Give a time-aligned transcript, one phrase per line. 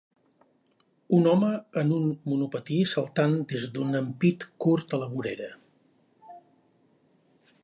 [1.17, 1.51] Un home
[1.81, 5.55] en un monopatí saltant des d'un ampit curt a la vorera.